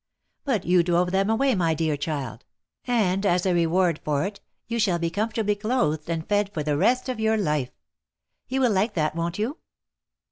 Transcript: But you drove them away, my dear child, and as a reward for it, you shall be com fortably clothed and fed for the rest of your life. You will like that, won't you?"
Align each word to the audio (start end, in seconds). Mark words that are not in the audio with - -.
But 0.45 0.65
you 0.65 0.81
drove 0.81 1.11
them 1.11 1.29
away, 1.29 1.53
my 1.53 1.75
dear 1.75 1.95
child, 1.95 2.43
and 2.87 3.23
as 3.23 3.45
a 3.45 3.53
reward 3.53 3.99
for 4.03 4.25
it, 4.25 4.39
you 4.65 4.79
shall 4.79 4.97
be 4.97 5.11
com 5.11 5.29
fortably 5.29 5.53
clothed 5.59 6.09
and 6.09 6.27
fed 6.27 6.51
for 6.55 6.63
the 6.63 6.75
rest 6.75 7.07
of 7.07 7.19
your 7.19 7.37
life. 7.37 7.69
You 8.47 8.61
will 8.61 8.71
like 8.71 8.95
that, 8.95 9.15
won't 9.15 9.37
you?" 9.37 9.59